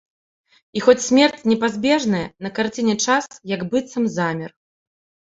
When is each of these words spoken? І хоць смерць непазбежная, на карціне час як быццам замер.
І 0.79 0.81
хоць 0.85 1.01
смерць 1.07 1.43
непазбежная, 1.51 2.21
на 2.45 2.49
карціне 2.59 2.95
час 3.07 3.27
як 3.53 3.61
быццам 3.75 4.03
замер. 4.15 4.51